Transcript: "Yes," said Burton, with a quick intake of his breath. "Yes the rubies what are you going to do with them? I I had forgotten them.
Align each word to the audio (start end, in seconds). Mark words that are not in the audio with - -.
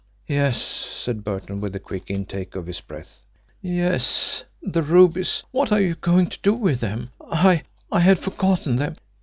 "Yes," 0.27 0.57
said 0.59 1.23
Burton, 1.23 1.61
with 1.61 1.75
a 1.75 1.79
quick 1.79 2.09
intake 2.09 2.55
of 2.55 2.65
his 2.65 2.81
breath. 2.81 3.21
"Yes 3.61 4.43
the 4.63 4.81
rubies 4.81 5.43
what 5.51 5.71
are 5.71 5.79
you 5.79 5.93
going 5.93 6.25
to 6.31 6.41
do 6.41 6.55
with 6.55 6.79
them? 6.79 7.11
I 7.29 7.65
I 7.91 7.99
had 7.99 8.17
forgotten 8.17 8.77
them. 8.77 8.95